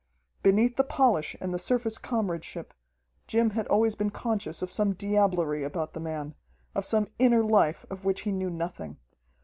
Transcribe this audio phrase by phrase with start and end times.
[0.41, 2.73] Beneath the polish and the surface comradeship,
[3.27, 6.33] Jim had always been conscious of some diablerie about the man,
[6.73, 8.97] of some inner life of which he knew nothing.